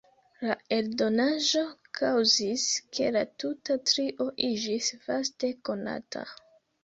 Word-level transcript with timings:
La 0.45 0.53
eldonaĵo 0.77 1.61
kaŭzis, 1.99 2.63
ke 2.97 3.11
la 3.17 3.21
tuta 3.43 3.77
trio 3.91 4.27
iĝis 4.49 4.89
vaste 5.11 5.53
konata. 5.69 6.25